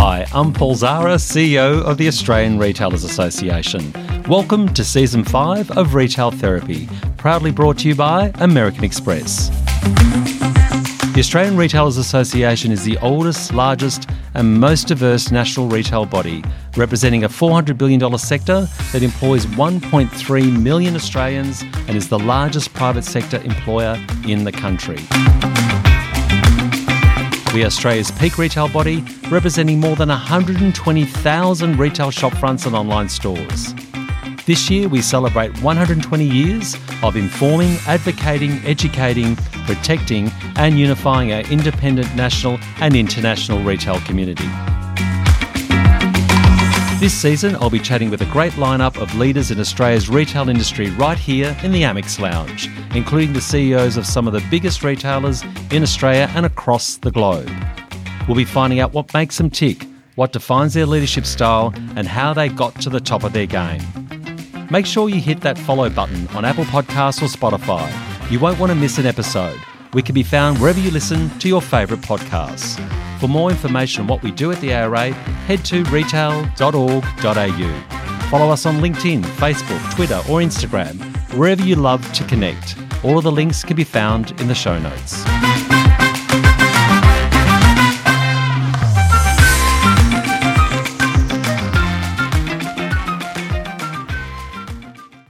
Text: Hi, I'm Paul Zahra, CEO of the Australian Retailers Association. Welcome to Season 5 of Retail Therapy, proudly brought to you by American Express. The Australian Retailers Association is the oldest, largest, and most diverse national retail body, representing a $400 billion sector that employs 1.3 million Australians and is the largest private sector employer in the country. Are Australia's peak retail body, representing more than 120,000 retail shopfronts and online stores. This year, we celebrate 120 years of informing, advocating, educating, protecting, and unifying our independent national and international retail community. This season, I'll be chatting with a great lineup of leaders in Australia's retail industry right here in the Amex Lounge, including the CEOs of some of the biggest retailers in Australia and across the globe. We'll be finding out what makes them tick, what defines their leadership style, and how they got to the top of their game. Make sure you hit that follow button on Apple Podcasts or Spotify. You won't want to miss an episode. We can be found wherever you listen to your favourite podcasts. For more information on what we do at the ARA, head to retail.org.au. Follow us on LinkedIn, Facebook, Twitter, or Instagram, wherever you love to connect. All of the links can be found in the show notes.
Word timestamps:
Hi, 0.00 0.24
I'm 0.32 0.52
Paul 0.52 0.76
Zahra, 0.76 1.16
CEO 1.16 1.82
of 1.82 1.98
the 1.98 2.06
Australian 2.06 2.56
Retailers 2.56 3.02
Association. 3.02 3.92
Welcome 4.28 4.72
to 4.74 4.84
Season 4.84 5.24
5 5.24 5.72
of 5.72 5.92
Retail 5.92 6.30
Therapy, 6.30 6.88
proudly 7.16 7.50
brought 7.50 7.78
to 7.78 7.88
you 7.88 7.96
by 7.96 8.30
American 8.36 8.84
Express. 8.84 9.48
The 9.48 11.16
Australian 11.18 11.56
Retailers 11.56 11.96
Association 11.96 12.70
is 12.70 12.84
the 12.84 12.96
oldest, 12.98 13.52
largest, 13.52 14.08
and 14.34 14.60
most 14.60 14.86
diverse 14.86 15.32
national 15.32 15.66
retail 15.66 16.06
body, 16.06 16.44
representing 16.76 17.24
a 17.24 17.28
$400 17.28 17.76
billion 17.76 18.18
sector 18.18 18.68
that 18.92 19.02
employs 19.02 19.46
1.3 19.46 20.62
million 20.62 20.94
Australians 20.94 21.62
and 21.88 21.96
is 21.96 22.08
the 22.08 22.20
largest 22.20 22.72
private 22.72 23.04
sector 23.04 23.38
employer 23.42 24.00
in 24.28 24.44
the 24.44 24.52
country. 24.52 25.00
Are 27.62 27.66
Australia's 27.66 28.10
peak 28.12 28.38
retail 28.38 28.68
body, 28.68 29.04
representing 29.30 29.80
more 29.80 29.96
than 29.96 30.10
120,000 30.10 31.78
retail 31.78 32.10
shopfronts 32.10 32.66
and 32.66 32.76
online 32.76 33.08
stores. 33.08 33.74
This 34.46 34.70
year, 34.70 34.88
we 34.88 35.02
celebrate 35.02 35.60
120 35.62 36.24
years 36.24 36.76
of 37.02 37.16
informing, 37.16 37.76
advocating, 37.86 38.52
educating, 38.64 39.36
protecting, 39.66 40.30
and 40.56 40.78
unifying 40.78 41.32
our 41.32 41.40
independent 41.50 42.14
national 42.14 42.58
and 42.80 42.94
international 42.94 43.60
retail 43.62 43.98
community. 44.00 44.48
This 46.98 47.14
season, 47.14 47.54
I'll 47.54 47.70
be 47.70 47.78
chatting 47.78 48.10
with 48.10 48.22
a 48.22 48.26
great 48.26 48.54
lineup 48.54 49.00
of 49.00 49.14
leaders 49.14 49.52
in 49.52 49.60
Australia's 49.60 50.08
retail 50.08 50.48
industry 50.48 50.90
right 50.90 51.16
here 51.16 51.56
in 51.62 51.70
the 51.70 51.82
Amex 51.82 52.18
Lounge, 52.18 52.68
including 52.92 53.32
the 53.32 53.40
CEOs 53.40 53.96
of 53.96 54.04
some 54.04 54.26
of 54.26 54.32
the 54.32 54.44
biggest 54.50 54.82
retailers 54.82 55.44
in 55.70 55.84
Australia 55.84 56.28
and 56.34 56.44
across 56.44 56.96
the 56.96 57.12
globe. 57.12 57.48
We'll 58.26 58.36
be 58.36 58.44
finding 58.44 58.80
out 58.80 58.94
what 58.94 59.14
makes 59.14 59.38
them 59.38 59.48
tick, 59.48 59.86
what 60.16 60.32
defines 60.32 60.74
their 60.74 60.86
leadership 60.86 61.24
style, 61.24 61.72
and 61.94 62.08
how 62.08 62.34
they 62.34 62.48
got 62.48 62.80
to 62.80 62.90
the 62.90 63.00
top 63.00 63.22
of 63.22 63.32
their 63.32 63.46
game. 63.46 63.80
Make 64.68 64.84
sure 64.84 65.08
you 65.08 65.20
hit 65.20 65.42
that 65.42 65.56
follow 65.56 65.88
button 65.88 66.26
on 66.28 66.44
Apple 66.44 66.64
Podcasts 66.64 67.22
or 67.22 67.26
Spotify. 67.26 67.88
You 68.28 68.40
won't 68.40 68.58
want 68.58 68.70
to 68.72 68.76
miss 68.76 68.98
an 68.98 69.06
episode. 69.06 69.60
We 69.92 70.02
can 70.02 70.16
be 70.16 70.24
found 70.24 70.58
wherever 70.58 70.80
you 70.80 70.90
listen 70.90 71.30
to 71.38 71.46
your 71.46 71.62
favourite 71.62 72.02
podcasts. 72.02 72.76
For 73.18 73.28
more 73.28 73.50
information 73.50 74.02
on 74.02 74.06
what 74.06 74.22
we 74.22 74.30
do 74.30 74.52
at 74.52 74.60
the 74.60 74.72
ARA, 74.72 75.10
head 75.46 75.64
to 75.66 75.82
retail.org.au. 75.84 76.48
Follow 78.30 78.50
us 78.50 78.66
on 78.66 78.76
LinkedIn, 78.76 79.22
Facebook, 79.22 79.94
Twitter, 79.94 80.16
or 80.28 80.40
Instagram, 80.40 81.00
wherever 81.34 81.62
you 81.62 81.76
love 81.76 82.12
to 82.12 82.24
connect. 82.24 82.76
All 83.02 83.18
of 83.18 83.24
the 83.24 83.32
links 83.32 83.64
can 83.64 83.76
be 83.76 83.84
found 83.84 84.38
in 84.40 84.48
the 84.48 84.54
show 84.54 84.78
notes. 84.78 85.24